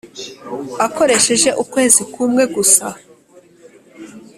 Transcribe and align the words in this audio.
akoresheje 0.85 1.49
ukwezi 1.63 2.01
kumwe 2.13 2.43
gusa 2.55 2.87